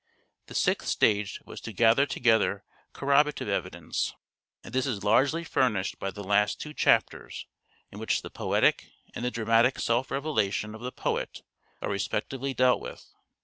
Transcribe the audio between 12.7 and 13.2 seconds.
with.